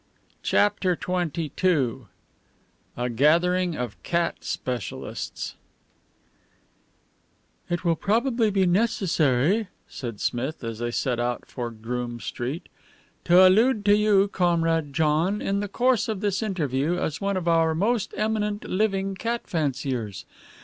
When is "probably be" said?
7.97-8.65